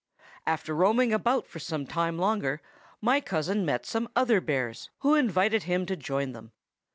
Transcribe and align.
"After 0.47 0.73
roaming 0.73 1.13
about 1.13 1.45
for 1.45 1.59
some 1.59 1.85
time 1.85 2.17
longer, 2.17 2.59
my 3.01 3.21
cousin 3.21 3.63
met 3.63 3.85
some 3.85 4.09
other 4.15 4.41
bears, 4.41 4.89
who 5.01 5.13
invited 5.13 5.61
him 5.65 5.85
to 5.85 5.95
join 5.95 6.31
them. 6.31 6.53